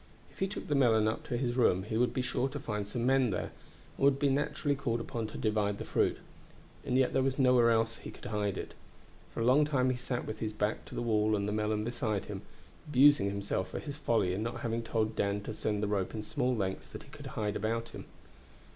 [0.31, 2.87] If he took the melon up to his room he would be sure to find
[2.87, 3.51] some men there,
[3.95, 6.17] and would be naturally called upon to divide the fruit;
[6.83, 8.73] and yet there was nowhere else he could hide it.
[9.31, 11.83] For a long time he sat with his back to the wall and the melon
[11.83, 12.41] beside him,
[12.87, 16.23] abusing himself for his folly in not having told Dan to send the rope in
[16.23, 18.05] small lengths that he could hide about him.